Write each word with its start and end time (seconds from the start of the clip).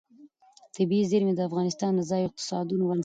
طبیعي 0.75 1.03
زیرمې 1.11 1.33
د 1.35 1.41
افغانستان 1.49 1.91
د 1.95 2.01
ځایي 2.09 2.23
اقتصادونو 2.27 2.83
بنسټ 2.89 2.97
دی. 2.97 2.99